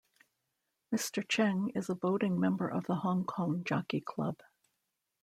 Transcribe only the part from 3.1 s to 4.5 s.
Kong Jockey Club.